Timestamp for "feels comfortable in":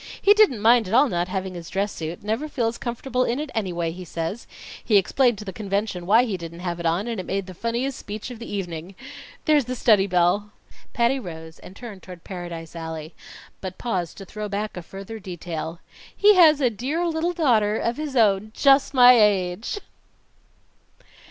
2.49-3.39